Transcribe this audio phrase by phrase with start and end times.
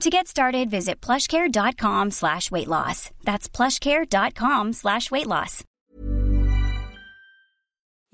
[0.00, 3.10] To get started, visit plushcare.com slash weight loss.
[3.24, 5.64] That's plushcare.com slash weight loss.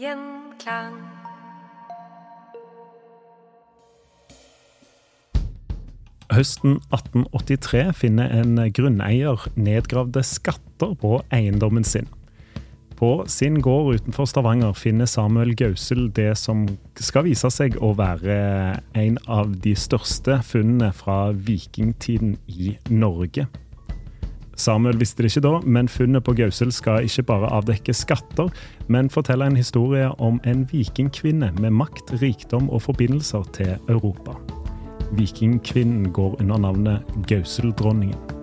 [0.00, 1.00] Gjenklang.
[6.30, 12.06] Høsten 1883 finner en grunneier nedgravde skatter på eiendommen sin.
[13.00, 16.66] På sin gård utenfor Stavanger finner Samuel Gausel det som
[17.00, 18.34] skal vise seg å være
[18.92, 23.46] en av de største funnene fra vikingtiden i Norge.
[24.60, 28.52] Samuel visste det ikke da, men funnet på Gausel skal ikke bare avdekke skatter,
[28.92, 34.36] men fortelle en historie om en vikingkvinne med makt, rikdom og forbindelser til Europa.
[35.16, 38.39] Vikingkvinnen går under navnet Gauseldronningen.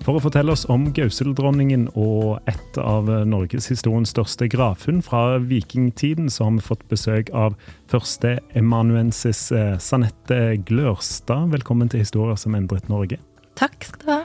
[0.00, 6.46] For å fortelle oss om Gauseldronningen og et av norgeshistoriens største gravfunn fra vikingtiden, så
[6.46, 7.58] har vi fått besøk av
[7.92, 11.52] første emanuensis eh, Sanette Glørstad.
[11.52, 13.20] Velkommen til Historier som endret Norge.
[13.60, 14.18] Takk skal du ha.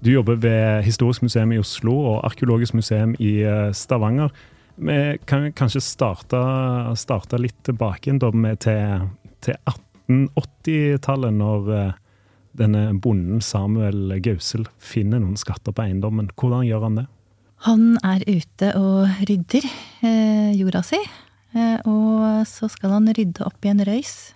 [0.00, 4.32] Du jobber ved Historisk museum i Oslo og Arkeologisk museum i eh, Stavanger.
[4.80, 6.40] Vi kan kanskje starte,
[6.96, 9.10] starte litt tilbake til,
[9.44, 11.98] til 1880-tallet, når eh,
[12.56, 16.30] denne bonden Samuel Gausel finner noen skatter på eiendommen.
[16.34, 17.06] Hvordan gjør han det?
[17.66, 19.66] Han er ute og rydder
[20.06, 21.00] eh, jorda si.
[21.52, 24.32] Eh, og så skal han rydde opp i en røys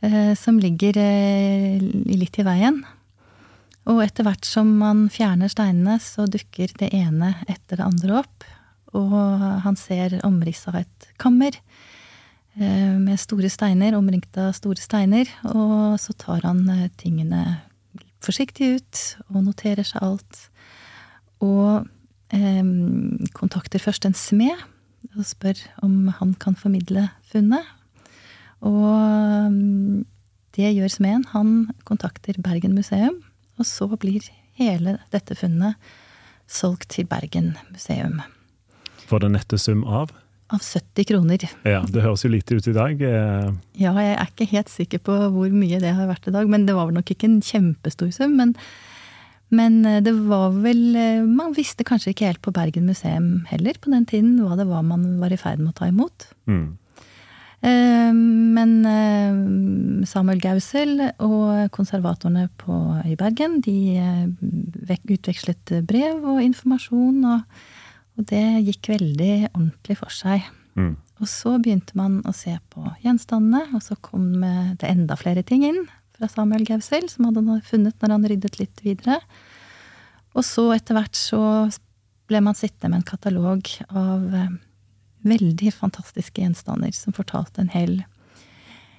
[0.00, 2.80] eh, som ligger eh, litt i veien.
[3.88, 8.48] Og etter hvert som man fjerner steinene, så dukker det ene etter det andre opp.
[8.96, 9.14] Og
[9.64, 11.56] han ser omrisset av et kammer
[12.58, 15.30] med store steiner, omringet av store steiner.
[15.52, 17.42] Og så tar han eh, tingene
[18.24, 20.40] forsiktig ut og noterer seg alt.
[21.44, 21.86] Og
[22.34, 22.64] eh,
[23.38, 24.66] kontakter først en smed
[25.14, 27.66] og spør om han kan formidle funnet.
[28.66, 30.04] Og mm,
[30.58, 31.26] det gjør smeden.
[31.34, 33.22] Han kontakter Bergen museum,
[33.58, 34.26] og så blir
[34.58, 35.78] hele dette funnet
[36.50, 38.20] solgt til Bergen museum.
[39.06, 40.10] For den nette sum av?
[40.48, 41.42] Av 70 kroner.
[41.68, 43.02] Ja, Det høres jo lite ut i dag.
[43.04, 46.48] Eh, Ja, jeg er ikke helt sikker på hvor mye det har vært i dag,
[46.48, 48.36] men det var vel nok ikke en kjempestor sum.
[48.40, 48.54] Men,
[49.52, 53.76] men eh, det var vel eh, Man visste kanskje ikke helt på Bergen museum heller
[53.76, 56.30] på den tiden hva det var man var i ferd med å ta imot.
[56.48, 56.78] Mm.
[57.58, 58.70] Men
[60.06, 63.98] Samuel Gausel og konservatorene på, i Bergen, de
[65.10, 67.64] utvekslet brev og informasjon, og,
[68.18, 70.46] og det gikk veldig ordentlig for seg.
[70.78, 70.96] Mm.
[71.22, 75.64] Og så begynte man å se på gjenstandene, og så kom det enda flere ting
[75.66, 75.84] inn
[76.18, 79.20] fra Samuel Gausel, som hadde funnet når han ryddet litt videre.
[80.36, 81.40] Og så etter hvert så
[82.28, 84.54] ble man sittende med en katalog av eh,
[85.28, 88.00] veldig fantastiske gjenstander som fortalte en hel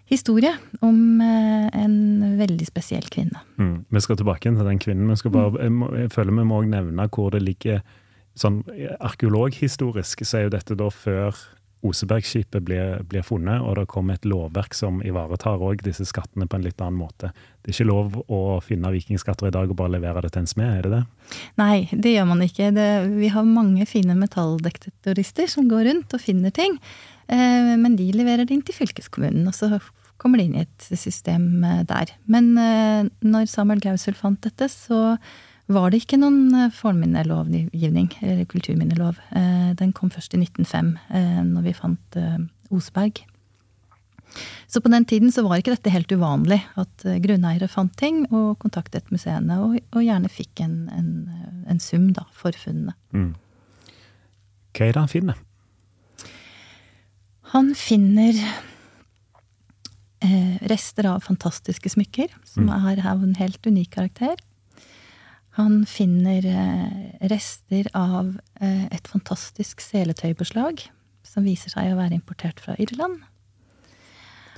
[0.10, 3.44] historie om eh, en veldig spesiell kvinne.
[3.62, 3.86] Mm.
[3.88, 5.08] Vi skal tilbake til den kvinnen.
[5.08, 7.84] men skal bare, må, jeg føler vi må nevne hvor det ligger
[8.40, 8.62] sånn
[9.00, 11.38] Arkeologhistorisk så er jo dette da før
[11.80, 16.58] Osebergskipet blir, blir funnet, og det kommer et lovverk som ivaretar òg disse skattene på
[16.58, 17.30] en litt annen måte.
[17.64, 20.52] Det er ikke lov å finne vikingskatter i dag og bare levere det til en
[20.52, 21.02] smed, er det det?
[21.62, 22.74] Nei, det gjør man ikke.
[22.76, 26.76] Det, vi har mange fine metalldetektorister som går rundt og finner ting.
[27.32, 29.80] Eh, men de leverer det inn til fylkeskommunen, og så
[30.20, 32.12] kommer det inn i et system eh, der.
[32.28, 35.16] Men eh, når Samuel Gausel fant dette, så
[35.70, 39.20] var det ikke noen eh, fornminnelovgivning, eller kulturminnelov.
[39.38, 42.48] Eh, Den kom først i 1905, eh, når vi fant Osberg.
[42.70, 43.26] Oseberg.
[44.70, 48.60] Så på den tiden så var ikke dette helt uvanlig, at grunneiere fant ting og
[48.62, 51.08] kontaktet museene, og, og gjerne fikk en, en,
[51.66, 52.94] en, sum da, for funnene.
[53.10, 53.32] Mm.
[54.78, 55.40] Hva er det han finner?
[57.56, 58.38] Han finner
[60.22, 62.76] eh, rester av fantastiske smykker, som mm.
[62.92, 64.38] er av en helt unik karakter.
[65.58, 70.86] Han finner eh, rester av eh, et fantastisk seletøybeslag,
[71.26, 73.20] som viser seg å være importert fra Irland.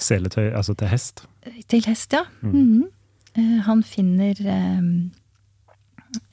[0.02, 1.24] Seletøy, altså til hest?
[1.70, 2.26] Til hest, ja.
[2.42, 2.52] Mm.
[2.52, 2.90] Mm -hmm.
[3.64, 4.36] Han finner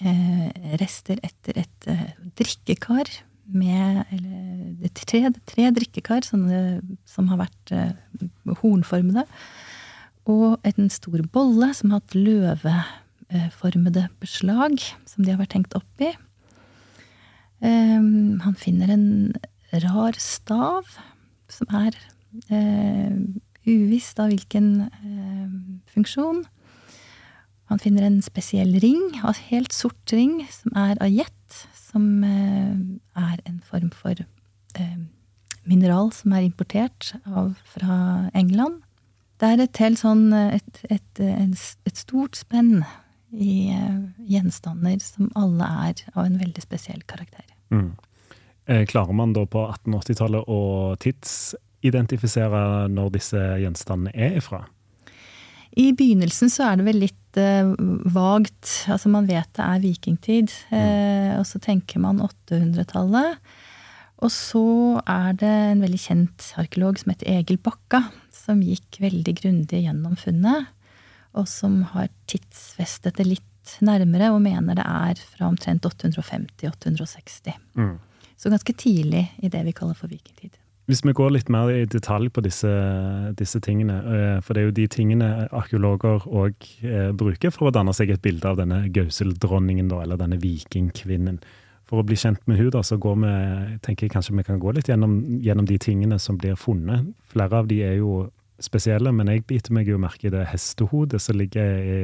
[0.02, 0.48] eh,
[0.80, 3.06] rester etter et eh, drikkekar
[3.48, 7.92] med Eller tre, tre drikkekar sånne, som har vært eh,
[8.60, 9.24] hornformede.
[10.28, 12.14] Og en stor bolle som har hatt
[13.32, 16.14] løveformede beslag, som de har vært hengt opp i.
[17.60, 19.34] han finner en
[19.82, 20.86] rar stav
[21.50, 21.96] som er
[23.68, 25.50] uvisst av hvilken eh,
[25.92, 26.44] funksjon.
[27.68, 32.74] Han finner en spesiell ring, en helt sort ring, som er av jet, som eh,
[33.18, 34.98] er en form for eh,
[35.68, 37.12] mineral som er importert
[37.74, 37.98] fra
[38.36, 38.80] England.
[39.38, 42.80] Det er et helt sånn et, et, et stort spenn
[43.32, 47.44] i eh, gjenstander som alle er av en veldig spesiell karakter.
[47.74, 47.92] Mm.
[48.68, 50.60] Eh, klarer man da på 1880-tallet å
[51.02, 54.64] tidsidentifisere når disse gjenstandene er ifra?
[55.78, 57.70] I begynnelsen så er det vel litt uh,
[58.10, 58.70] vagt.
[58.90, 63.36] Altså man vet det er vikingtid, uh, og så tenker man 800-tallet.
[64.24, 64.64] Og så
[65.04, 68.02] er det en veldig kjent arkeolog som heter Egil Bakka,
[68.34, 70.72] som gikk veldig grundig gjennom funnet,
[71.38, 77.58] og som har tidsfestet det litt nærmere, og mener det er fra omtrent 850-860.
[77.78, 77.98] Mm.
[78.38, 80.56] Så ganske tidlig i det vi kaller for vikingtid.
[80.88, 82.70] Hvis vi går litt mer i detalj på disse,
[83.36, 87.72] disse tingene, eh, for det er jo de tingene arkeologer òg eh, bruker for å
[87.76, 91.42] danne seg et bilde av denne Gauseldronningen, eller denne vikingkvinnen.
[91.88, 93.34] For å bli kjent med henne, så går vi,
[93.84, 97.04] tenker jeg kanskje vi kan gå litt gjennom, gjennom de tingene som blir funnet.
[97.32, 98.30] Flere av de er jo
[98.62, 102.00] spesielle, men jeg biter meg jo merke i det hestehodet som ligger i,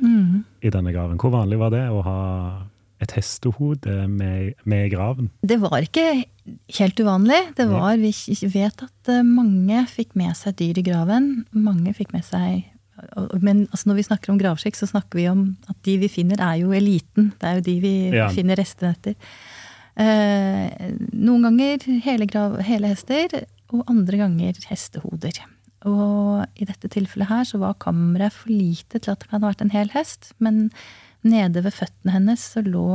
[0.00, 0.42] mm.
[0.64, 1.20] i denne graven.
[1.20, 2.20] Hvor vanlig var det å ha
[3.02, 5.30] et hestehode med, med, graven?
[5.42, 6.24] Det var ikke
[6.78, 7.40] helt uvanlig.
[7.58, 11.32] Det var, Vi vet at eh, mange fikk med seg dyr i graven.
[11.50, 12.68] Mange fikk med seg
[13.42, 16.38] Men altså når vi snakker om gravskikk, så snakker vi om at de vi finner,
[16.38, 17.32] er jo eliten.
[17.40, 18.28] Det er jo de vi ja.
[18.30, 19.16] finner restene etter.
[19.98, 23.42] Eh, noen ganger hele, grav, hele hester,
[23.72, 25.40] og andre ganger hestehoder.
[25.88, 29.48] Og i dette tilfellet her så var kammeret for lite til at det kan ha
[29.50, 30.30] vært en hel hest.
[30.42, 30.68] Men
[31.22, 32.86] Nede ved føttene hennes så lå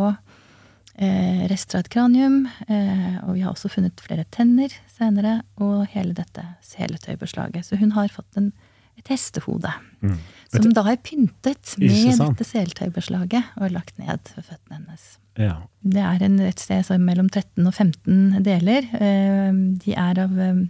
[0.99, 5.85] eh, rester av et kranium, eh, og vi har også funnet flere tenner senere, og
[5.93, 7.67] hele dette seletøybeslaget.
[7.67, 8.51] Så hun har fått en,
[8.99, 9.71] et hestehode.
[10.01, 10.17] Mm.
[10.51, 15.07] Som da er pyntet med dette seletøybeslaget og lagt ned ved føttene hennes.
[15.39, 15.55] Ja.
[15.87, 18.91] Det er en, et sted mellom 13 og 15 deler.
[18.99, 20.65] Eh, de er av eh,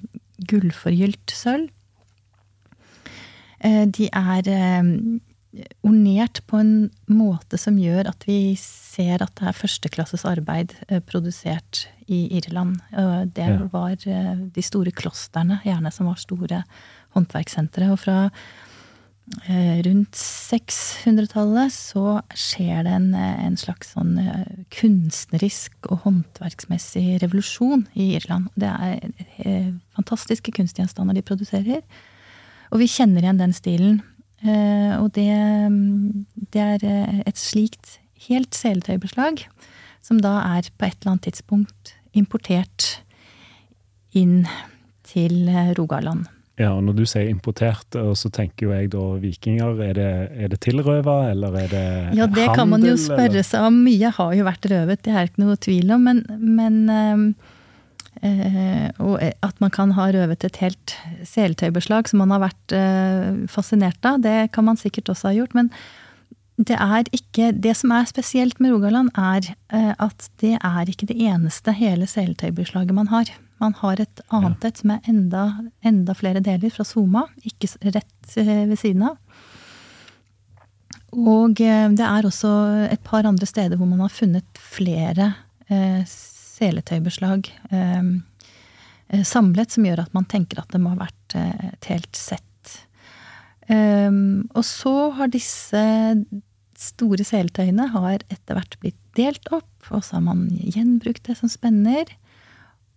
[0.45, 1.71] gullforgylt sølv.
[3.65, 4.91] Eh, de er eh,
[5.85, 6.73] ornert på en
[7.09, 12.77] måte som gjør at vi ser at det er førsteklasses arbeid eh, produsert i Irland.
[13.35, 16.61] Det var de store klostrene, gjerne, som var store
[17.17, 17.89] håndverkssentre.
[17.91, 18.29] Og fra
[19.83, 24.13] rundt 600-tallet så skjer det en, en, slags sånn
[24.71, 28.47] kunstnerisk og håndverksmessig revolusjon i Irland.
[28.55, 29.67] Det er
[29.99, 31.83] fantastiske kunstgjenstander de produserer.
[32.71, 33.97] Og vi kjenner igjen den stilen
[34.45, 35.31] Eh, og det,
[36.53, 37.97] det er eh, et slikt
[38.27, 39.47] helt seletøybeslag
[40.05, 42.99] som da er på et eller annet tidspunkt importert
[44.17, 44.43] inn
[45.07, 46.27] til eh, Rogaland.
[46.57, 49.77] Ja, og Når du sier importert, så tenker jo jeg da vikinger.
[49.85, 52.17] Er det, er det tilrøva, eller er det handel?
[52.17, 53.77] Ja, det kan man jo spørre seg om.
[53.85, 56.07] Mye har jo vært røvet, det er ikke noe tvil om.
[56.09, 57.35] Men, men
[58.23, 60.95] og at man kan ha røvet et helt
[61.27, 65.55] seletøybeslag som man har vært eh, fascinert av, det kan man sikkert også ha gjort.
[65.57, 65.71] Men
[66.57, 71.09] det er ikke Det som er spesielt med Rogaland, er eh, at det er ikke
[71.09, 73.29] det eneste hele seletøybeslaget man har.
[73.61, 75.45] Man har et annet et som er enda,
[75.85, 79.17] enda flere deler, fra Soma, ikke rett ved siden av.
[81.17, 82.51] Og det er også
[82.91, 85.31] et par andre steder hvor man har funnet flere
[86.57, 88.11] seletøybeslag ehm,
[89.09, 92.17] eh, samlet, som gjør at man tenker at det må ha vært eh, et helt
[92.17, 92.43] sett.
[93.67, 95.81] Um, og så har disse
[96.79, 101.51] store seletøyene har etter hvert blitt delt opp, og så har man gjenbrukt det som
[101.51, 102.13] spenner.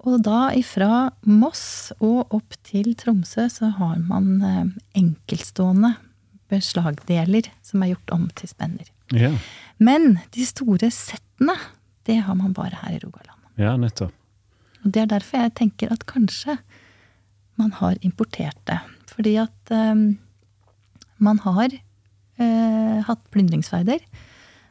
[0.07, 5.97] Og da ifra Moss og opp til Tromsø så har man eh, enkeltstående
[6.51, 8.89] beslagdeler som er gjort om til spenner.
[9.15, 9.33] Ja,
[9.79, 11.57] Men de store settene,
[12.07, 13.40] det har man bare her i Rogaland.
[13.61, 14.15] Ja nettopp.
[14.81, 16.57] Og det er derfor jeg tenker at kanskje
[17.61, 18.79] man har importert det.
[19.11, 20.05] Fordi at eh,
[21.21, 24.01] man har eh, hatt plyndringsferder.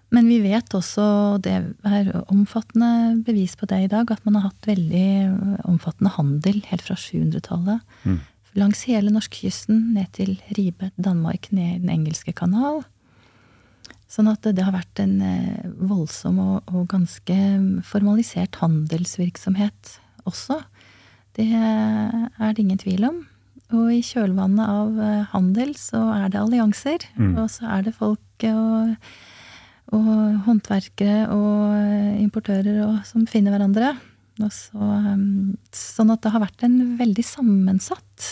[0.09, 1.03] Men vi vet også,
[1.35, 1.53] og det
[1.85, 6.81] er omfattende bevis på det i dag, at man har hatt veldig omfattende handel helt
[6.87, 7.83] fra 700-tallet.
[8.57, 12.81] Langs hele norskekysten, ned til Ribe, Danmark, ned i Den engelske kanal.
[14.09, 17.39] Sånn at det har vært en eh, voldsom og, og ganske
[17.85, 19.99] formalisert handelsvirksomhet
[20.29, 20.63] også.
[21.37, 23.19] Det er det ingen tvil om.
[23.77, 27.05] Og i kjølvannet av eh, handel så er det allianser.
[27.37, 28.95] Og så er det folk og,
[29.93, 30.13] og
[30.47, 33.93] håndverkere og eh, importører og, som finner hverandre.
[34.39, 34.79] Så,
[35.75, 38.29] sånn at det har vært en veldig sammensatt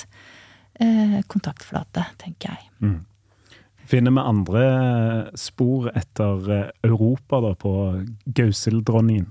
[0.79, 2.69] eh, kontaktflate, tenker jeg.
[3.87, 8.03] Finner vi andre spor etter eh, Europa da, på
[8.35, 9.27] Gauseldronningen?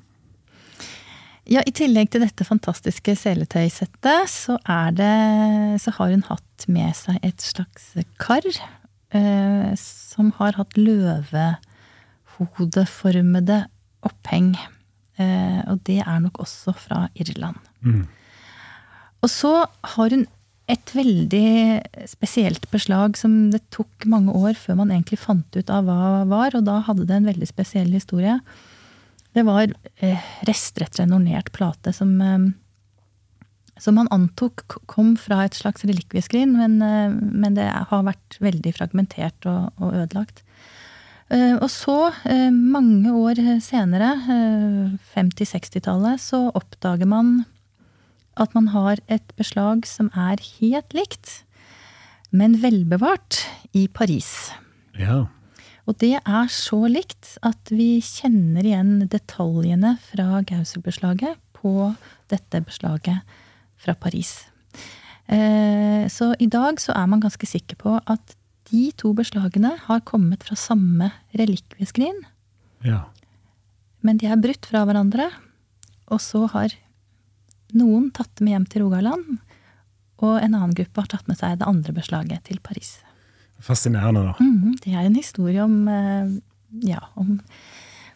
[1.47, 6.97] Ja, I tillegg til dette fantastiske seletøysettet, så, er det, så har hun hatt med
[6.99, 13.59] seg et slags kar eh, som har hatt løvehodeformede
[14.09, 14.57] oppheng.
[15.21, 17.57] Eh, og det er nok også fra Irland.
[19.23, 20.27] Og så har hun
[20.67, 25.87] et veldig spesielt beslag som det tok mange år før man egentlig fant ut av
[25.87, 28.41] hva var, og da hadde det en veldig spesiell historie.
[29.37, 29.71] Det var
[30.03, 32.49] eh, rester etter en ornert plate som, eh,
[33.79, 38.75] som man antok kom fra et slags relikvieskrin, men, eh, men det har vært veldig
[38.75, 40.43] fragmentert og, og ødelagt.
[41.27, 47.45] Eh, og så, eh, mange år senere, eh, 50-60-tallet, så oppdager man
[48.37, 51.43] at man har et beslag som er helt likt,
[52.31, 53.45] men velbevart,
[53.77, 54.53] i Paris.
[54.97, 55.27] Ja.
[55.87, 61.93] Og det er så likt at vi kjenner igjen detaljene fra Gausel-beslaget på
[62.33, 63.37] dette beslaget
[63.81, 64.47] fra Paris.
[65.29, 68.37] Eh, Så i dag så er man ganske sikker på at
[68.71, 72.25] de to beslagene har kommet fra samme relikvieskrin,
[72.83, 73.05] ja.
[74.03, 75.31] men de er brutt fra hverandre.
[76.11, 76.75] Og så har
[77.75, 79.25] noen tatt med hjem til Rogaland,
[80.23, 82.91] og en annen gruppe har tatt med seg det andre beslaget til Paris.
[83.61, 84.35] Fascinerende, da.
[84.41, 86.29] Mhm, Det er en historie om, eh,
[86.83, 87.41] ja, om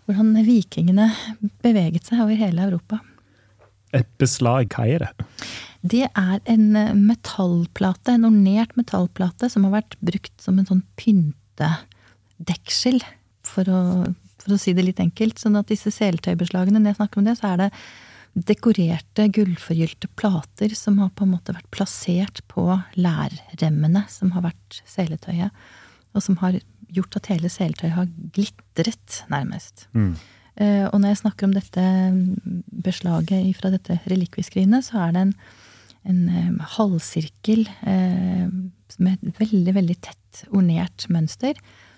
[0.06, 1.14] hvordan vikingene
[1.62, 3.00] beveget seg over hele Europa.
[3.92, 5.08] Et beslag, hva er det?
[5.82, 10.82] Det er en eh, metallplate, en ornert metallplate, som har vært brukt som en sånn
[11.00, 13.00] pyntedeksel,
[13.42, 15.38] for å, for å si det litt enkelt.
[15.40, 17.70] Sånn at disse seletøybeslagene, når jeg snakker om det, så er det
[18.34, 24.82] dekorerte, gullforgylte plater som har på en måte vært plassert på lærremmene som har vært
[24.88, 25.50] seletøyet,
[26.14, 26.60] og som har
[26.90, 29.88] gjort at hele seletøyet har glitret, nærmest.
[30.56, 31.84] Eh, Og når jeg snakker om dette
[32.82, 35.34] beslaget fra dette relikvieskrinet, så er det en,
[36.10, 38.48] en eh, halvsirkel eh,
[38.98, 41.54] med et veldig, veldig tett ornert mønster,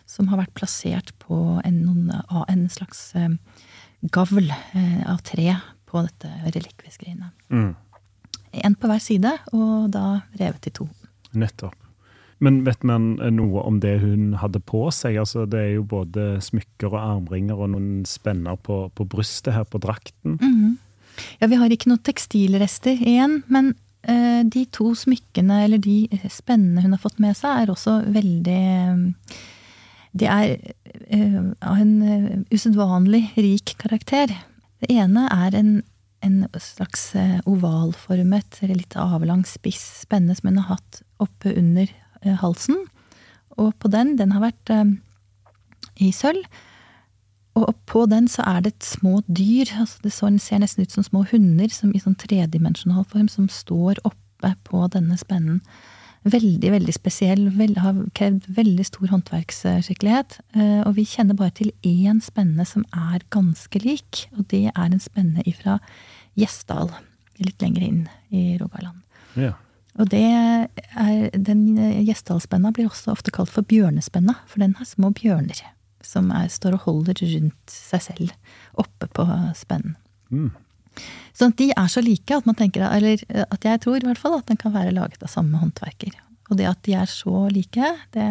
[0.07, 2.11] som har vært plassert på en, noen,
[2.49, 3.15] en slags
[4.13, 4.51] gavl
[5.09, 5.55] av tre
[5.93, 7.37] på dette relikvieskrinet.
[7.53, 10.89] En på hver side, og da revet i to.
[11.37, 11.77] Nettopp.
[12.43, 15.21] Men vet man noe om det hun hadde på seg?
[15.23, 19.69] Altså, det er jo både smykker og armringer og noen spenner på, på brystet her
[19.69, 20.41] på drakten.
[21.39, 23.73] Ja, vi har ikke noen tekstilrester igjen, men
[24.09, 28.61] uh, de to smykkene, eller de spennene hun har fått med seg, er også veldig
[28.75, 29.37] eh,
[30.19, 30.57] De er
[31.15, 34.35] uh, av en uh, usedvanlig rik karakter.
[34.83, 35.73] Det ene er en,
[36.27, 41.87] en slags eh, ovalformet, eller litt avlang spiss spenne som hun har hatt oppe under
[41.87, 42.81] eh, halsen.
[43.61, 44.95] Og på den, den har vært eh,
[46.03, 46.43] i sølv.
[47.59, 49.69] Og på den så er det et små dyr.
[49.79, 53.49] altså Det så- ser nesten ut som små hunder som i sånn tredimensjonal form, som
[53.49, 55.61] står oppe på denne spennen.
[56.23, 57.49] Veldig, veldig spesiell.
[57.57, 60.39] Vel, har krevd veldig stor håndverksskikkelighet.
[60.55, 64.85] eh, Og vi kjenner bare til én spenne som er ganske lik, og det er
[64.85, 65.81] en spenne ifra
[66.39, 66.93] Gjesdal.
[67.39, 69.03] Litt lenger inn i Rogaland.
[69.35, 69.55] Ja.
[69.99, 70.69] Og det er,
[71.37, 71.77] den
[72.07, 75.61] Gjesdalsspenna blir også ofte kalt for bjørnespenna, for den har små bjørner
[76.03, 78.33] som er, står og holder rundt seg selv
[78.79, 79.97] oppe på spennen.
[81.33, 84.21] Sånn at de er så like at man tenker, eller at jeg tror i hvert
[84.21, 86.13] fall at den kan være laget av samme håndverker.
[86.51, 88.27] Og det at de er så like, det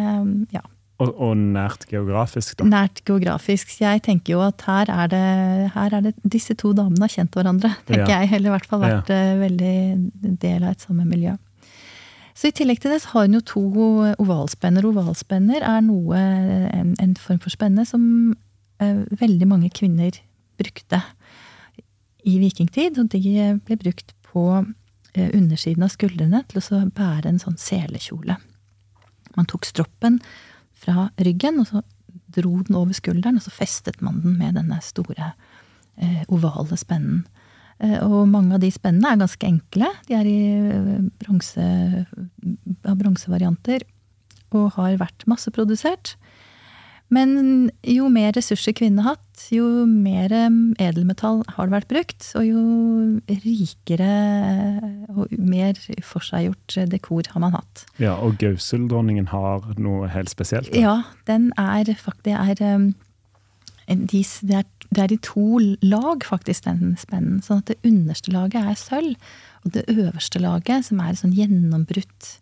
[0.54, 0.62] ja.
[1.02, 2.66] Og, og nært geografisk, da.
[2.70, 3.72] Nært geografisk.
[3.80, 5.22] Jeg tenker jo at her er det,
[5.74, 8.20] her er det Disse to damene har kjent hverandre, tenker Ja.
[8.22, 8.30] jeg.
[8.36, 9.32] Eller i hvert fall vært ja.
[9.40, 9.72] veldig
[10.44, 11.34] del av et samme miljø.
[12.38, 13.62] Så i tillegg til det så har hun jo to
[14.22, 14.86] ovalspenner.
[14.88, 16.22] Ovalspenner er noe,
[16.70, 18.04] en, en form for spenne som
[18.80, 20.16] eh, veldig mange kvinner
[20.60, 21.02] brukte
[22.28, 23.00] i vikingtid.
[23.00, 23.22] Og de
[23.66, 28.38] ble brukt på eh, undersiden av skuldrene til å bære en sånn selekjole.
[29.36, 30.20] Man tok stroppen
[30.82, 31.82] fra ryggen, og så
[32.32, 35.32] dro den over skulderen, og så festet man den med denne store
[35.96, 37.24] eh, ovale spennen.
[37.82, 39.90] Eh, og mange av de spennene er ganske enkle.
[40.08, 40.40] De er i
[41.22, 41.66] bronse,
[42.86, 43.86] av bronsevarianter
[44.52, 46.16] og har vært masseprodusert.
[47.12, 52.28] Men jo mer ressurser kvinnene har hatt, jo mer eh, edelmetall har det vært brukt,
[52.38, 52.62] og jo
[53.44, 54.12] rikere
[55.12, 55.76] og mer
[56.06, 57.84] forseggjort dekor har man hatt.
[58.00, 60.72] Ja, Og Gauseldronningen har noe helt spesielt?
[60.72, 60.80] da.
[60.80, 60.96] Ja,
[61.28, 62.94] den er faktisk Det er, um,
[63.88, 67.42] de, det er, det er i to lag, faktisk, den spennen.
[67.42, 69.32] Sånn at det underste laget er sølv,
[69.64, 72.38] og det øverste laget, som er sånn gjennombrutt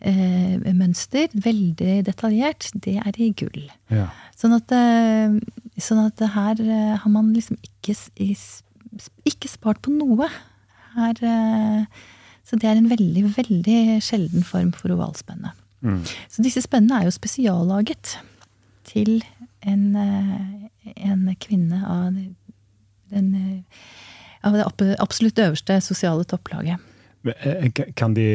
[0.00, 3.66] eh, mønster, veldig detaljert, det er i gull.
[3.92, 4.08] Ja.
[4.38, 5.36] Sånn at, eh,
[5.80, 7.96] sånn at her eh, har man liksom ikke,
[9.28, 10.30] ikke spart på noe.
[10.96, 12.04] Her, eh,
[12.48, 15.54] så det er en veldig, veldig sjelden form for ovalspenne.
[15.84, 16.02] Mm.
[16.28, 18.18] Så disse spennene er jo spesiallaget
[18.88, 19.20] til
[19.64, 22.16] en, en kvinne av,
[23.12, 23.30] den,
[24.44, 26.80] av det absolutt øverste sosiale topplaget.
[27.96, 28.26] Kan de,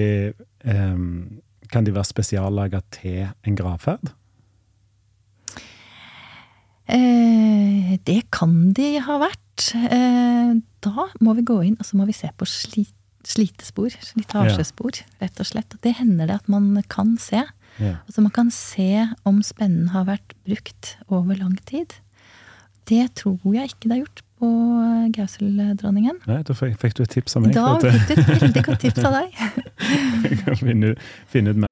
[0.64, 1.42] ehm,
[1.76, 4.14] kan de være spesiallaga til en gravferd?
[6.86, 9.72] Eh, det kan de ha vært.
[9.74, 10.54] Eh,
[10.86, 12.86] da må vi gå inn og så må vi se på sli,
[13.26, 15.78] slitespor, slitasjespor, rett og slett.
[15.84, 17.42] Det hender det at man kan se.
[17.82, 17.98] Ja.
[18.06, 21.98] Altså man kan se om spennen har vært brukt over lang tid.
[22.86, 24.50] Det tror jeg ikke det er gjort på
[24.82, 26.20] eh, Gauseldronningen.
[26.30, 27.56] Nei, da fikk, fikk du et tips av meg.
[27.56, 29.40] Da fikk du et veldig godt tips av deg.
[30.26, 30.96] jeg kan finne,
[31.32, 31.72] finne ut mer.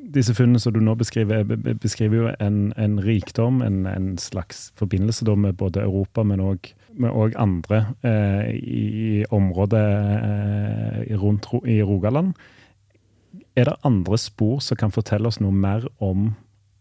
[0.00, 4.14] Disse funnene som du nå beskriver, be- be- beskriver jo en, en rikdom, en, en
[4.16, 8.84] slags forbindelse da med både Europa, men òg andre eh, i,
[9.20, 12.32] i området eh, rundt i Rogaland.
[13.52, 16.30] Er det andre spor som kan fortelle oss noe mer om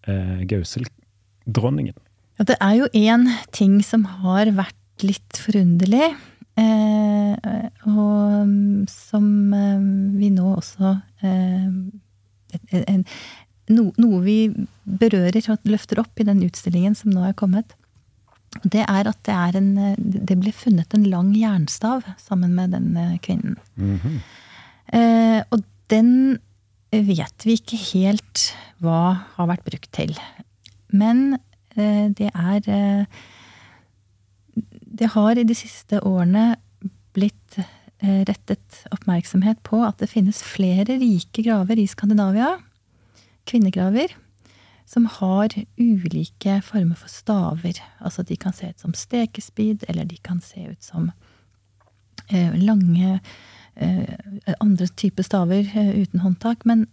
[0.07, 1.99] eh, Gauseldronningen?
[2.39, 6.13] Ja, det er jo én ting som har vært litt forunderlig,
[6.59, 9.83] og mm, som eh,
[10.19, 10.95] vi nå også
[11.25, 11.67] eh,
[12.79, 13.03] en,
[13.69, 14.37] no, Noe vi
[14.83, 17.75] berører og løfter opp i den utstillingen som nå er kommet.
[18.63, 22.73] Det er at det, er en, eh, det ble funnet en lang jernstav sammen med
[22.75, 23.57] den eh, kvinnen.
[24.89, 26.39] Eh, og den
[26.89, 28.49] vet vi ikke helt
[28.81, 29.01] hva
[29.35, 30.15] har vært brukt til.
[30.89, 31.37] Men
[31.77, 33.21] eh, det er eh,
[34.69, 36.53] Det har i de siste årene
[37.15, 42.57] blitt eh, rettet oppmerksomhet på at det finnes flere rike graver i Skandinavia,
[43.49, 44.13] kvinnegraver,
[44.89, 47.81] som har ulike former for staver.
[48.01, 51.11] Altså de kan se ut som stekespyd, eller de kan se ut som
[52.29, 53.19] eh, lange
[53.75, 54.15] eh,
[54.59, 56.65] andre typer staver uten håndtak.
[56.65, 56.87] Men,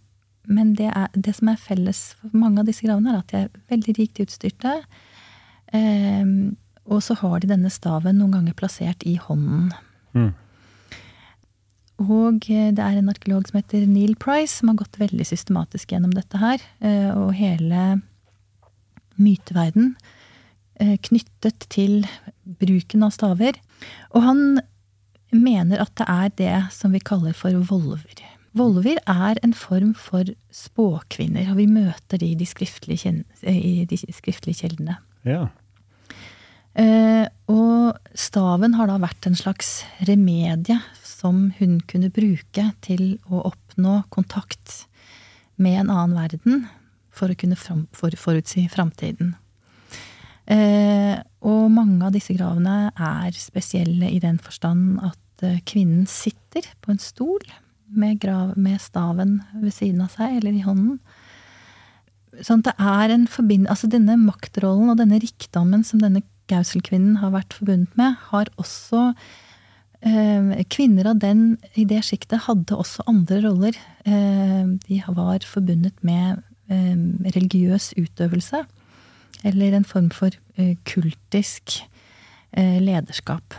[0.45, 3.43] men det, er, det, som er felles for mange av disse gravene, er at de
[3.45, 4.77] er veldig rikt utstyrte.
[6.87, 9.71] Og så har de denne staven noen ganger plassert i hånden.
[10.15, 10.31] Mm.
[11.97, 15.91] Og eh, det er en arkeolog som heter Neil Price, som har gått veldig systematisk
[15.91, 16.63] gjennom dette her.
[16.79, 17.99] Eh, og hele
[19.17, 19.95] myteverden
[20.79, 22.05] eh, knyttet til
[22.61, 23.57] bruken av staver.
[24.13, 24.43] Og han
[25.33, 28.21] mener at det er det som vi kaller for volver.
[28.57, 33.11] Volver er en form for spåkvinner, og vi møter de i de skriftlige,
[33.43, 34.97] i de skriftlige kjeldene.
[35.27, 35.47] Ja.
[36.77, 43.47] Eh, og staven har da vært en slags remedie som hun kunne bruke til å
[43.49, 44.83] oppnå kontakt
[45.57, 46.67] med en annen verden
[47.09, 49.33] for å kunne forutsi framtiden.
[50.47, 56.69] Eh, og mange av disse gravene er spesielle i den forstand at eh, kvinnen sitter
[56.83, 57.41] på en stol
[57.87, 61.01] med, grav, med staven ved siden av seg, eller i hånden.
[62.45, 67.19] Sånn at det er en forbindelse Altså denne maktrollen og denne rikdommen som denne Gausel-kvinnen
[67.21, 69.11] har vært forbundet med, har også
[70.05, 73.77] Eh, kvinner av den, i det sjiktet hadde også andre roller.
[74.05, 76.97] Eh, de var forbundet med eh,
[77.33, 78.65] religiøs utøvelse.
[79.45, 80.33] Eller en form for
[80.89, 81.83] kultisk
[82.57, 83.53] lederskap.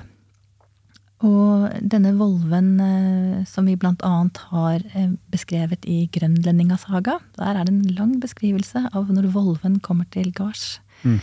[1.23, 4.83] Og denne volven som vi blant annet har
[5.31, 10.81] beskrevet i Grønlendingasaga, der er det en lang beskrivelse av når volven kommer til gards.
[11.05, 11.21] Mm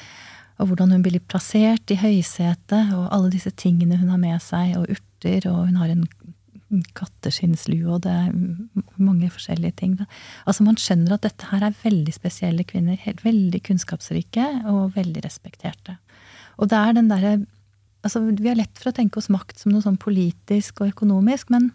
[0.56, 4.78] og hvordan hun blir plassert i høysetet, og alle disse tingene hun har med seg,
[4.80, 6.06] og urter, og hun har en
[6.98, 8.32] katteskinnslue, og det er
[8.98, 9.98] mange forskjellige ting.
[10.46, 12.98] Altså Man skjønner at dette her er veldig spesielle kvinner.
[13.04, 15.98] Helt, veldig kunnskapsrike og veldig respekterte.
[16.58, 17.38] Og det er den derre
[18.06, 21.50] Altså, vi har lett for å tenke oss makt som noe sånn politisk og økonomisk,
[21.50, 21.72] men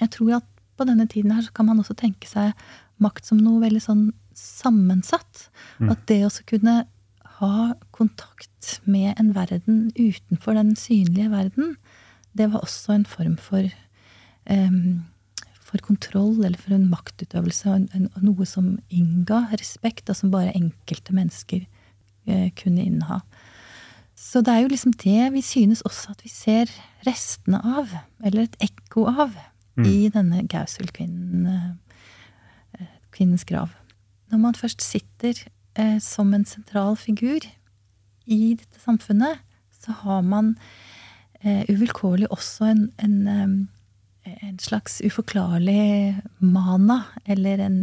[0.00, 2.56] jeg tror at på denne tiden her så kan man også tenke seg
[2.98, 4.02] makt som noe veldig sånn
[4.34, 5.44] sammensatt.
[5.78, 5.92] Mm.
[5.94, 6.74] At det også kunne
[7.40, 11.76] ha kontakt med en verden utenfor den synlige verden,
[12.36, 13.68] det var også en form for
[14.50, 15.04] um,
[15.66, 21.14] for kontroll eller for en maktutøvelse, en, noe som innga respekt, og som bare enkelte
[21.16, 21.64] mennesker
[22.30, 23.18] eh, kunne inneha.
[24.16, 26.70] Så det er jo liksom det vi synes også at vi ser
[27.06, 27.90] restene av,
[28.24, 29.34] eller et ekko av,
[29.76, 29.84] mm.
[29.84, 31.76] i denne Gausel-kvinnens
[32.78, 33.74] eh, grav.
[34.30, 35.34] Når man først sitter
[35.78, 37.44] eh, som en sentral figur
[38.26, 39.42] i dette samfunnet,
[39.76, 40.54] så har man
[41.40, 47.80] eh, uvilkårlig også en, en, eh, en, slags uforklarlig mana, eller en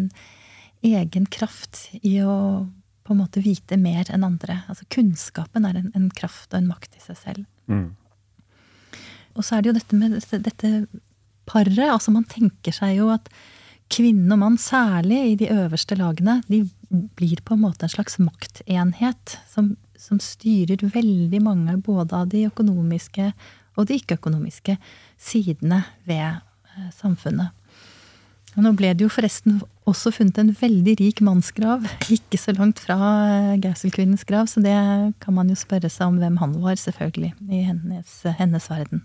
[0.84, 2.68] egen kraft i å
[3.04, 4.62] på en måte vite mer enn andre.
[4.72, 7.48] Altså Kunnskapen er en, en kraft og en makt i seg selv.
[7.68, 7.90] Mm.
[9.36, 10.72] Og så er det jo dette med dette, dette
[11.50, 11.90] paret.
[11.90, 13.28] Altså man tenker seg jo at
[13.92, 16.64] kvinne og mann, særlig i de øverste lagene, de
[17.18, 22.46] blir på en måte en slags maktenhet som, som styrer veldig mange både av de
[22.50, 23.32] økonomiske
[23.74, 24.78] og de ikke-økonomiske
[25.22, 27.54] sidene ved eh, samfunnet.
[28.54, 32.82] Og nå ble det jo forresten også funnet en veldig rik mannsgrav ikke så langt
[32.84, 34.76] fra eh, Gauselkvinnens grav, så det
[35.24, 39.02] kan man jo spørre seg om hvem han var, selvfølgelig, i hennes, hennes verden.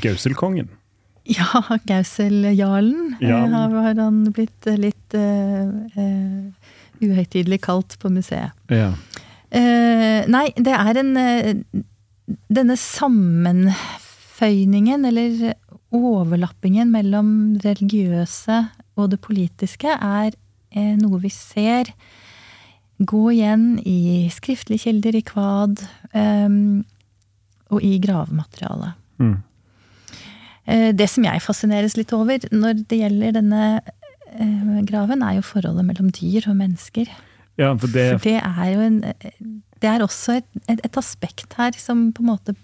[0.00, 0.72] Gauselkongen?
[1.38, 3.48] Ja, Gausel-jarlen ja.
[3.48, 6.52] har han blitt litt uh, uh,
[7.00, 8.52] uhøytidelig kalt på museet.
[8.68, 8.92] Ja.
[9.48, 11.16] Uh, nei, det er en
[12.48, 15.54] Denne sammenføyningen, eller
[15.94, 20.30] overlappingen mellom religiøse og det politiske, er
[21.00, 21.84] noe vi ser
[22.98, 25.82] gå igjen i skriftlige kilder, i kvad,
[26.14, 26.84] um,
[27.74, 29.00] og i gravematerialet.
[29.18, 29.36] Mm.
[30.64, 33.62] Eh, det som jeg fascineres litt over når det gjelder denne
[34.32, 37.10] eh, graven, er jo forholdet mellom dyr og mennesker.
[37.60, 38.08] Ja, for, det...
[38.16, 38.96] for det er jo en
[39.78, 42.54] Det er også et, et, et, aspekt her som på en måte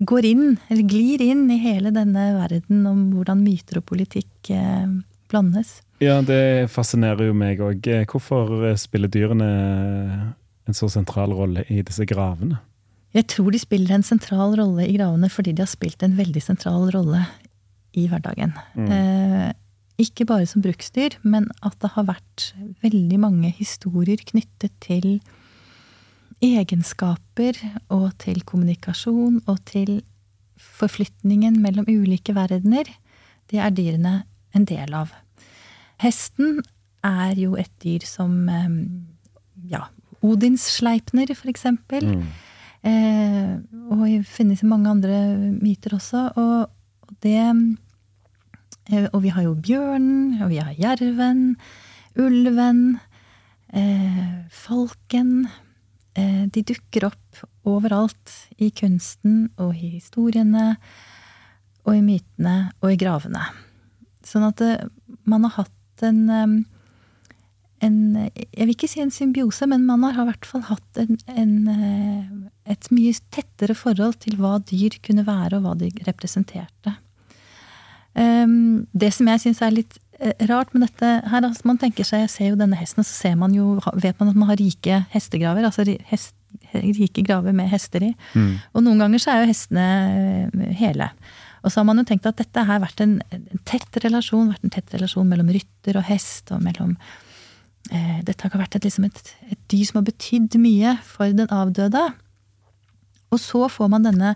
[0.00, 4.88] går inn, eller glir inn, i hele denne verden om hvordan myter og politikk eh,
[5.30, 5.82] blandes.
[6.02, 7.86] Ja, det fascinerer jo meg òg.
[8.10, 9.50] Hvorfor spiller dyrene
[10.64, 12.58] en så sentral rolle i disse gravene?
[13.14, 16.42] Jeg tror de spiller en sentral rolle i gravene fordi de har spilt en veldig
[16.42, 17.22] sentral rolle
[17.94, 18.56] i hverdagen.
[18.74, 18.88] Mm.
[18.90, 19.50] Eh,
[20.02, 22.48] ikke bare som bruksdyr, men at det har vært
[22.82, 25.20] veldig mange historier knyttet til
[26.42, 27.60] egenskaper
[27.94, 30.00] og til kommunikasjon og til
[30.58, 32.90] forflytningen mellom ulike verdener.
[33.50, 34.24] Det er dyrene
[34.58, 35.12] en del av.
[36.02, 36.64] Hesten
[37.06, 38.74] er jo et dyr som eh,
[39.70, 39.84] ja,
[40.24, 42.10] Odins sleipner, for eksempel.
[42.18, 42.26] Mm
[42.84, 43.56] Eh,
[43.88, 45.18] og det finnes mange andre
[45.56, 46.26] myter også.
[46.36, 51.56] Og, det eh, Og vi har jo bjørnen, og vi har jerven,
[52.16, 52.98] ulven,
[53.72, 55.48] eh, falken.
[56.14, 60.76] Eh, de dukker opp overalt i kunsten og i historiene
[61.84, 63.42] og i mytene og i gravene.
[64.24, 64.76] Sånn at det,
[65.24, 66.64] man har hatt en
[67.84, 67.96] en,
[68.40, 71.54] jeg vil ikke si en symbiose, men man har i hvert fall hatt en, en,
[72.70, 76.96] et mye tettere forhold til hva dyr kunne være, og hva de representerte.
[78.14, 79.98] Um, det som jeg syns er litt
[80.48, 83.14] rart med dette her, altså man tenker seg, Jeg ser jo denne hesten, og så
[83.16, 85.66] ser man jo, vet man at man har rike hestegraver.
[85.66, 86.34] Altså hest,
[86.72, 88.12] rike graver med hester i.
[88.34, 88.54] Mm.
[88.74, 91.10] Og noen ganger så er jo hestene hele.
[91.64, 94.66] Og så har man jo tenkt at dette har vært en, en tett relasjon, vært
[94.66, 97.23] en tett relasjon mellom rytter og hest, og mellom eh,
[97.92, 99.18] Dette har vært et, liksom et,
[99.50, 102.00] et, dyr som har betydd mye for den avdøde.
[103.34, 104.34] Og så får man denne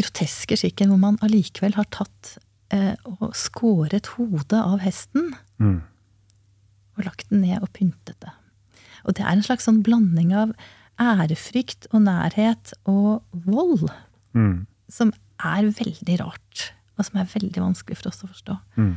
[0.00, 2.36] groteske skikken hvor man allikevel har tatt
[2.74, 5.34] eh, og skåret hodet av hesten.
[5.62, 5.82] Mm.
[6.98, 8.34] Og lagt den ned og pyntet det.
[9.04, 10.54] Og det er en slags sånn blanding av
[11.00, 13.88] ærefrykt og nærhet og vold.
[14.34, 14.64] Mm.
[14.90, 16.70] Som er veldig rart.
[16.98, 18.58] Og som er veldig vanskelig for oss å forstå.
[18.78, 18.94] Mm.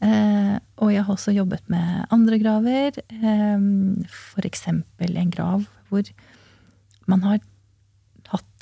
[0.00, 2.96] Eh, og jeg har også jobbet med andre graver.
[3.12, 3.66] Eh,
[4.48, 6.06] eksempel en grav hvor
[7.10, 7.40] man har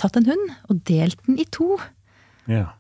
[0.01, 1.77] tatt en hund og delt den i to.
[2.48, 2.72] Ja.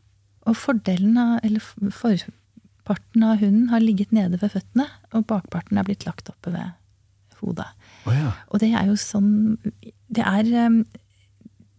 [0.48, 1.60] Og fordelen av, eller
[1.92, 6.72] forparten av hunden har ligget nede ved føttene, og bakparten er blitt lagt oppe ved
[7.42, 7.68] hodet.
[8.08, 8.32] Oh, ja.
[8.48, 9.58] Og det er jo sånn
[10.08, 10.80] Det er eh,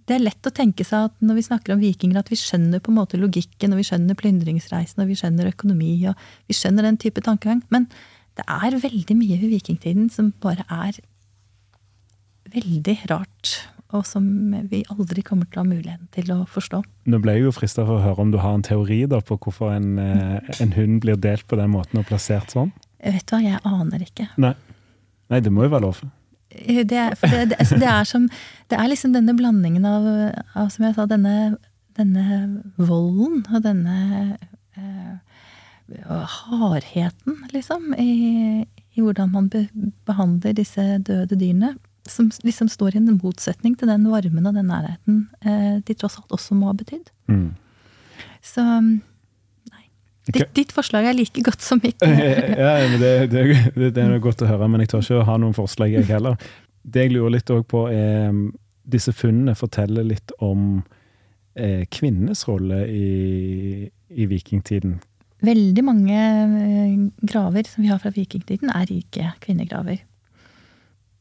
[0.10, 2.82] det er lett å tenke seg at når vi snakker om vikinger, at vi skjønner
[2.82, 6.18] på en måte logikken, og vi skjønner plyndringsreisen, og vi skjønner økonomi, og
[6.50, 7.62] vi skjønner den type tankegang.
[7.74, 7.86] Men
[8.40, 10.98] det er veldig mye ved vikingtiden som bare er
[12.50, 13.60] veldig rart.
[13.94, 14.26] Og som
[14.70, 16.84] vi aldri kommer til å ha muligheten til å forstå.
[17.10, 19.38] Nå ble jeg jo frista for å høre om du har en teori da på
[19.42, 22.70] hvorfor en, eh, en hund blir delt på den måten og plassert sånn?
[23.02, 24.30] Vet du hva, jeg aner ikke.
[24.38, 24.54] Nei,
[25.30, 26.04] Nei det må jo være lov.
[26.50, 28.30] Det, det, det, altså, det, er som
[28.70, 30.06] Det er liksom denne blandingen av,
[30.58, 31.58] av som jeg sa, denne,
[31.98, 33.98] denne volden og denne
[34.78, 35.18] eh,
[36.10, 39.68] hardheten, liksom, i, i, hvordan man be,
[40.06, 41.76] behandler disse døde dyrene.
[42.10, 46.18] Som liksom står i en motsetning til den varmen og den nærheten eh, de tross
[46.18, 47.12] alt også må ha betydd.
[47.30, 47.52] Mm.
[48.42, 48.66] Så
[50.30, 52.02] Ditt, ditt, forslag er like godt som mitt.
[52.06, 53.44] ja, men det, det,
[53.96, 56.38] det, er godt å høre, men jeg tør ikke å ha noen forslag, jeg heller.
[56.84, 58.50] Det jeg lurer litt på, er mm,
[58.90, 60.80] Disse funnene forteller litt om
[61.54, 63.10] eh, kvinnenes rolle i,
[63.86, 64.96] i, vikingtiden.
[65.46, 70.00] Veldig mange eh, graver som vi har fra vikingtiden, er rike kvinnegraver.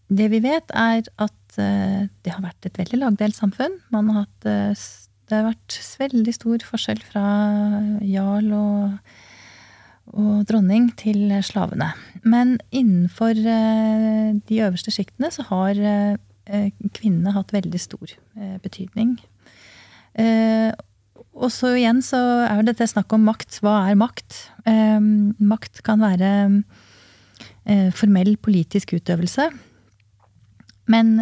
[0.08, 3.76] Det vi vet, er at eh, det har vært et veldig lagdelt samfunn.
[3.92, 4.86] Man har hatt eh,
[5.28, 7.24] det har vært veldig stor forskjell fra
[8.06, 9.14] jarl og,
[10.16, 11.90] og dronning til slavene.
[12.24, 19.18] Men innenfor eh, de øverste sjiktene så har eh, kvinnene hatt veldig stor eh, betydning.
[21.38, 23.60] Og så igjen så er dette snakk om makt.
[23.62, 24.40] Hva er makt?
[25.38, 26.32] Makt kan være
[27.94, 29.46] formell politisk utøvelse.
[30.90, 31.20] Men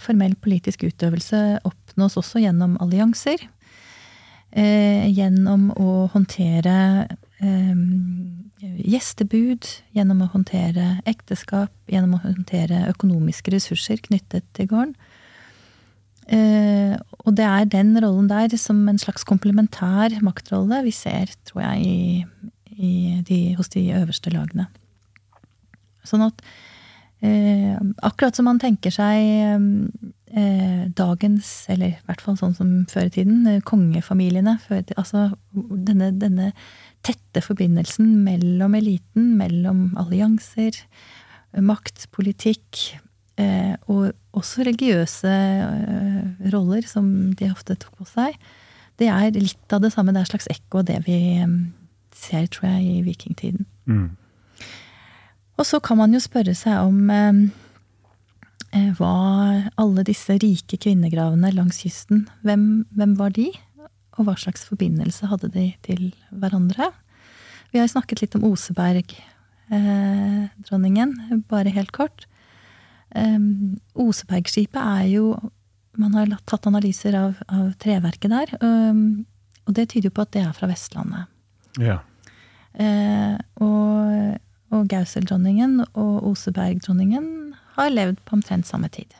[0.00, 3.42] formell politisk utøvelse opp oppnås også gjennom allianser.
[4.50, 7.06] Eh, gjennom å håndtere
[7.38, 7.76] eh,
[8.60, 14.96] gjestebud, gjennom å håndtere ekteskap, gjennom å håndtere økonomiske ressurser knyttet til gården.
[16.30, 16.94] Eh,
[17.26, 22.26] og det er den rollen der som en slags komplementær maktrolle vi ser, tror jeg,
[22.74, 22.92] i,
[23.26, 24.66] de, hos de øverste lagene.
[26.06, 26.42] Sånn at
[27.22, 29.70] eh, akkurat som man tenker seg
[30.30, 34.58] dagens, eller i hvert fall sånn som før i tiden, eh, kongefamiliene.
[34.96, 36.52] altså denne, denne,
[37.02, 40.76] tette forbindelsen mellom eliten, mellom allianser,
[41.56, 43.00] makt, politikk,
[43.38, 48.36] eh, og også religiøse eh, roller, som de ofte tok på seg.
[49.00, 50.12] Det er litt av det samme.
[50.12, 51.56] Det er et slags ekko av det vi eh,
[52.12, 53.66] ser, tror jeg, i vikingtiden.
[53.86, 54.10] Mm.
[55.56, 57.69] Og så kan man jo spørre seg om eh, Eh,
[58.98, 63.50] var alle disse rike kvinnegravene langs kysten, hvem, hvem, var de?
[64.18, 66.92] Og hva slags forbindelse hadde de til hverandre?
[67.72, 72.26] Vi har snakket litt om Oseberg-dronningen, eh, bare helt kort.
[73.14, 73.38] Eh,
[73.94, 75.50] Osebergskipet er jo
[75.98, 79.26] Man har tatt analyser av, av treverket der, um,
[79.66, 81.26] og det tyder jo på at det er fra Vestlandet.
[81.82, 81.98] Ja.
[82.78, 84.38] Eh, og,
[84.70, 87.50] og Gauseldronningen og Osebergdronningen
[87.82, 89.12] har levd på omtrent samme tid.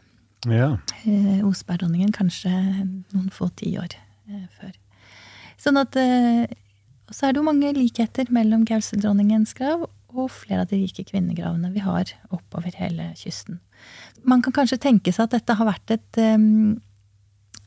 [0.49, 0.77] Ja.
[1.05, 4.77] Eh, Osebergdronningen kanskje noen få tiår eh, før.
[5.61, 6.47] Sånn at eh,
[7.11, 11.73] så er det jo mange likheter mellom Gauseldronningens grav og flere av de rike kvinnegravene
[11.75, 13.61] vi har oppover hele kysten.
[14.27, 16.39] Man kan kanskje tenke seg at dette har vært et, eh,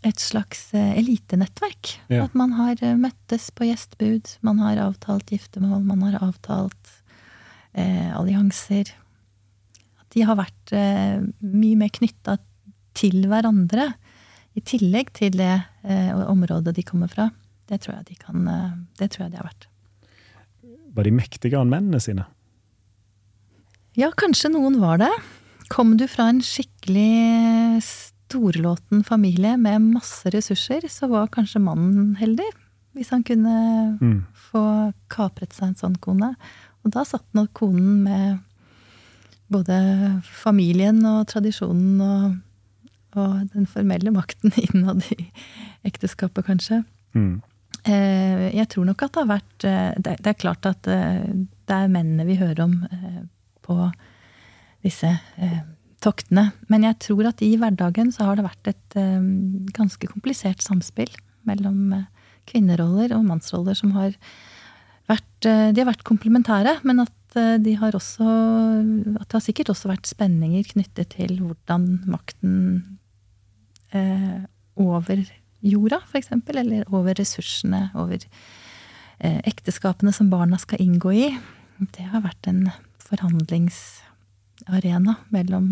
[0.07, 1.93] et slags eh, elitenettverk.
[2.09, 2.25] Ja.
[2.25, 6.93] At man har eh, møttes på gjestbud, man har avtalt giftermål, man har avtalt
[7.73, 8.93] eh, allianser.
[10.13, 12.37] De har vært eh, mye mer knytta
[12.97, 13.93] til hverandre,
[14.53, 17.31] i tillegg til det eh, området de kommer fra.
[17.69, 19.67] Det tror jeg de kan eh, Det tror jeg de har vært.
[20.93, 22.27] Var de mektigere enn mennene sine?
[23.97, 25.09] Ja, kanskje noen var det.
[25.73, 32.49] Kom du fra en skikkelig storlåten familie med masse ressurser, så var kanskje mannen heldig.
[32.93, 34.25] Hvis han kunne Mm.
[34.51, 36.35] få kapret seg en sånn kone.
[36.85, 38.39] Og da satt nok konen med
[39.53, 39.77] både
[40.25, 42.35] familien og tradisjonen og,
[43.15, 45.29] og den formelle makten innad i
[45.87, 46.83] ekteskapet, kanskje.
[47.13, 47.41] Mm.
[47.83, 51.25] Eh, Jeg tror nok at det har vært eh, Det er klart at eh,
[51.67, 52.75] det er mennene vi hører om
[53.63, 53.75] på
[54.83, 55.07] disse
[56.03, 56.49] toktene.
[56.67, 58.97] Men jeg tror at i hverdagen så har det vært et
[59.71, 61.07] ganske komplisert samspill
[61.47, 61.93] mellom
[62.51, 64.11] kvinneroller og mannsroller som har
[65.07, 68.25] vært De har vært komplementære, men at eh, de har også
[69.19, 72.53] At det har sikkert også vært spenninger knyttet til hvordan makten
[73.93, 74.41] eh,
[74.75, 75.17] over
[75.63, 78.17] jorda, for eksempel, eller over ressursene, over
[79.19, 81.37] eh, ekteskapene som barna skal inngå i.
[81.95, 82.61] Det har vært en
[83.03, 85.65] forhandlingsarena mellom,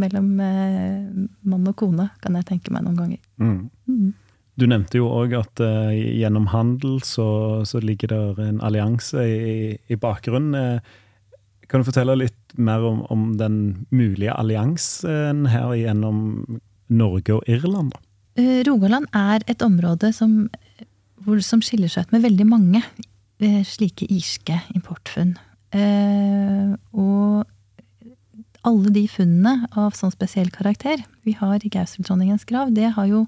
[0.00, 1.02] mellom eh,
[1.42, 3.20] mann og kone, kan jeg tenke meg noen ganger.
[3.38, 3.70] Mm.
[3.86, 4.12] Mm.
[4.60, 9.76] Du nevnte jo òg at uh, gjennom handel så, så ligger det en allianse i,
[9.88, 10.52] i bakgrunnen.
[10.52, 16.18] Uh, kan du fortelle litt mer om, om den mulige alliansen her gjennom
[16.90, 17.94] Norge og Irland?
[18.34, 20.50] Eh, Rogaland er et område som,
[21.22, 22.82] hvor, som skiller seg ut med veldig mange
[23.64, 25.30] slike irske importfunn.
[26.92, 27.46] Og
[28.66, 33.24] alle de funnene av sånn spesiell karakter vi har i Gauseldronningens grav, det har jo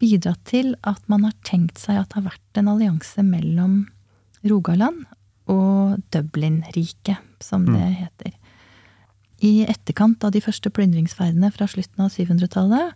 [0.00, 3.82] bidratt til at man har tenkt seg at det har vært en allianse mellom
[4.48, 5.04] Rogaland
[5.50, 8.32] og Dublin-riket, som det heter.
[9.42, 12.92] I etterkant av de første plyndringsferdene fra slutten av 700-tallet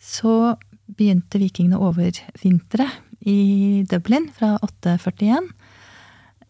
[0.00, 0.54] så
[0.96, 2.86] begynte vikingene å overvintre
[3.28, 5.50] i Dublin fra 841.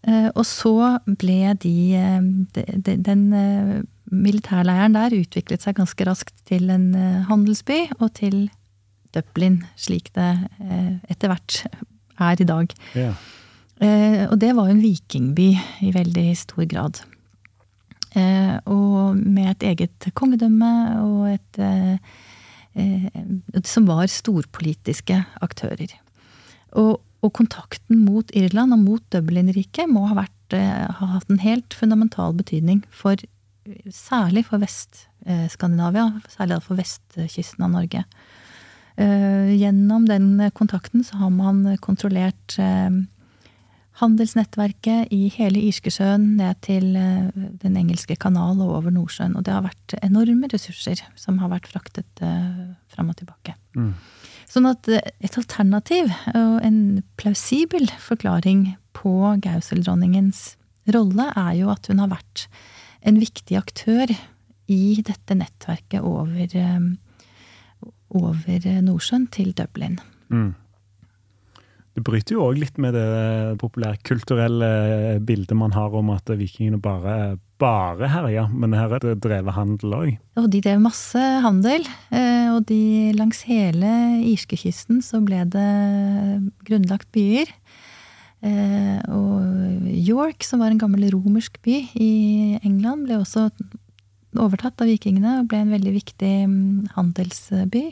[0.07, 0.73] Eh, Og så
[1.07, 2.21] ble de, eh,
[2.55, 6.95] de- de- Den eh, militærleiren der utviklet seg ganske raskt til en
[7.29, 8.51] handelsby, og til
[9.15, 10.29] Dublin, slik det
[10.63, 11.61] eh, etter hvert
[12.21, 12.75] er i dag.
[12.99, 13.13] Ja.
[13.81, 15.49] Eh, Og det var jo en vikingby
[15.87, 17.01] i veldig stor grad.
[18.15, 22.01] Eh, Og med et eget kongedømme og et
[23.67, 25.91] Som var storpolitiske aktører.
[26.79, 31.75] Og, og kontakten mot Irland og mot Dublin-riket må ha, vært, ha hatt en helt
[31.75, 33.17] fundamental betydning for
[33.93, 38.01] Særlig for Vest-Skandinavia, særlig for vestkysten av Norge.
[39.01, 42.91] Eh, Gjennom den kontakten så har man kontrollert eh,
[44.01, 47.31] handelsnettverket i hele Irskesjøen ned til eh,
[47.63, 49.37] Den engelske kanal og over Nordsjøen.
[49.39, 52.25] Og det har vært enorme ressurser som har vært fraktet
[52.91, 53.57] fram og tilbake.
[53.79, 53.95] Mm.
[54.51, 56.81] Sånn at et alternativ og en
[57.21, 59.13] plausibel forklaring på
[59.45, 60.57] Gauseldronningens
[60.91, 62.49] rolle er jo at hun har vært
[63.07, 64.11] en viktig aktør
[64.71, 66.35] i dette nettverket over,
[68.11, 69.99] over Nordsjøen til Dublin.
[70.31, 70.53] Mm.
[71.91, 77.35] Det bryter jo òg litt med det populærkulturelle bildet man har om at vikingene bare,
[77.61, 80.13] bare herja, men her er det drevet handel òg.
[80.39, 83.91] Og de drev masse handel, eh, og de langs hele
[84.31, 85.71] irskekysten så ble det
[86.69, 87.51] grunnlagt byer.
[88.41, 92.13] Eh, Og York, som var en gammel romersk by i
[92.63, 93.51] England, ble også
[94.39, 97.85] overtatt av vikingene og ble en veldig viktig mm, handelsby.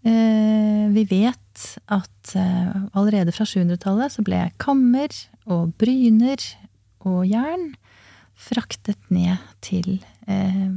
[0.00, 5.12] Eh, Vi vet at eh, allerede fra 700-tallet så ble kammer
[5.50, 6.40] og bryner
[7.04, 7.74] og jern
[8.40, 10.72] fraktet ned til, eh,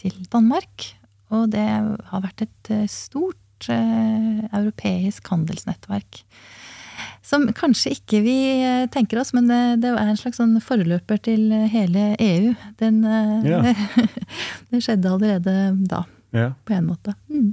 [0.00, 0.88] til Danmark.
[1.30, 3.36] Og det har vært et stort
[3.70, 6.22] europeisk handelsnettverk.
[7.22, 11.18] Som kanskje ikke vi eh, tenker oss, men det, det er en slags sånn forløper
[11.26, 12.54] til hele EU.
[12.80, 13.60] Den, eh, Ja.
[14.70, 15.56] det skjedde allerede
[15.90, 16.52] da, Ja.
[16.64, 17.14] på en måte.
[17.28, 17.50] Mm.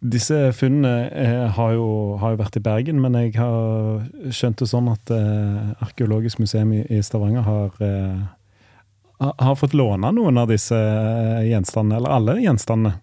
[0.00, 4.68] Disse funnene eh, har, jo, har jo vært i Bergen, men jeg har skjønt det
[4.70, 8.22] sånn at eh, Arkeologisk museum i, i Stavanger har, eh,
[9.20, 12.94] har fått låne noen av disse eh, gjenstandene, eller alle gjenstandene.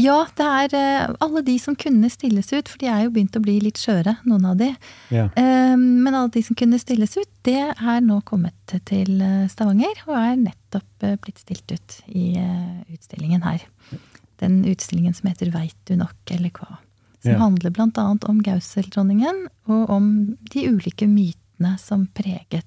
[0.00, 3.36] Ja, det er eh, alle de som kunne stilles ut, for de er jo begynt
[3.36, 4.70] å bli litt skjøre, noen av de.
[5.12, 5.26] Ja.
[5.36, 8.54] Eh, Men alle de som kunne stilles ut, det er nå kommet
[8.88, 12.32] til eh, Stavanger, og er nettopp blitt stilt ut i
[12.94, 13.64] utstillingen her.
[14.40, 16.78] Den utstillingen som heter Veit du nok, eller hva?
[17.22, 17.38] Som Ja.
[17.38, 22.64] handler annet om Gauseldronningen, og om de ulike mytene som preget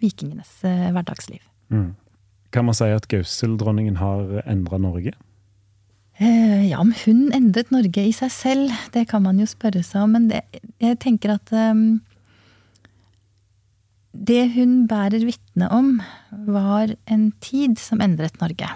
[0.00, 1.40] vikingenes hverdagsliv.
[1.70, 1.94] Mm.
[2.52, 5.14] Kan man si at Gauseldronningen har endra Norge?
[6.22, 10.04] Eh, ja, om hun endret Norge i seg selv, det kan man jo spørre seg
[10.04, 10.14] om.
[10.14, 10.44] Men det,
[10.82, 11.98] jeg tenker at um,
[14.14, 15.96] det hun bærer vitne om,
[16.46, 18.68] var en tid som endret Norge.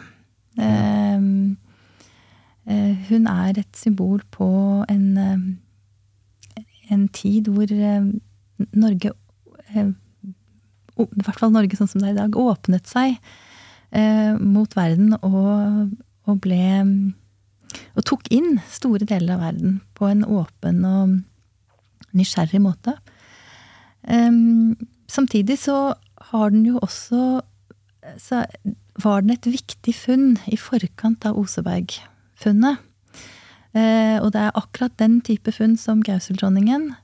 [0.59, 1.55] Ehm,
[2.67, 4.49] eh, hun er et symbol på
[4.91, 7.71] en, eh, en tid hvor
[8.75, 9.13] Norge
[9.79, 9.85] I
[10.99, 13.21] hvert fall Norge sånn som det er i dag, åpnet seg
[14.43, 15.93] mot verden og,
[16.27, 16.59] og ble
[17.99, 21.17] og tok inn store deler av verden på en åpen og
[22.17, 22.95] nysgjerrig måte.
[24.07, 24.77] Ehm,
[25.11, 25.95] samtidig så
[26.31, 27.43] har den jo også
[28.17, 28.47] Så
[29.03, 32.79] var den et viktig funn i forkant av Oseberg-funnet.
[33.77, 36.95] Eh, og det er akkurat den type funn som Gauseldronningen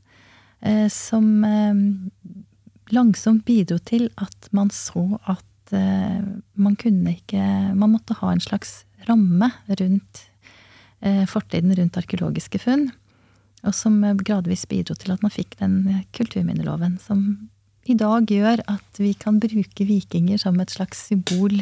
[0.63, 1.75] eh, som eh,
[2.95, 6.25] langsomt bidro til at man så at eh,
[6.55, 10.31] man kunne ikke Man måtte ha en slags ramme rundt
[11.29, 12.89] fortiden rundt arkeologiske funn.
[13.65, 17.25] Og som eh, gradvis bidro til at man fikk den eh, kulturminneloven som
[17.85, 21.59] i dag gjør at vi kan bruke vikinger som et slags symbol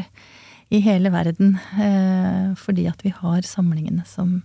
[0.72, 1.56] i hele verden.
[1.78, 4.40] Eh, fordi at vi har samlingene som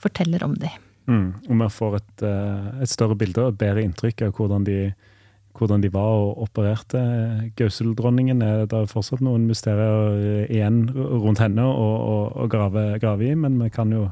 [0.00, 0.74] forteller om dem.
[1.10, 1.30] Mm.
[1.48, 4.92] Og vi får et, eh, et større bilde og et bedre inntrykk av hvordan de,
[5.58, 7.00] hvordan de var og opererte.
[7.58, 13.58] Gauseldronningen er det fortsatt noen mysterier eh, igjen rundt henne å grave, grave i, men
[13.62, 14.10] vi kan jo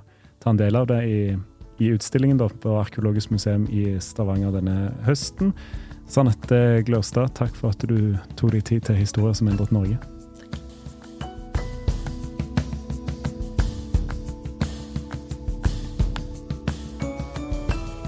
[0.48, 1.36] ta en del av det i,
[1.78, 5.52] i utstillingen da, på Arkeologisk museum i Stavanger denne høsten.
[6.08, 9.98] Sanette Glørstad, takk for at du tok deg tid til historier som endret Norge.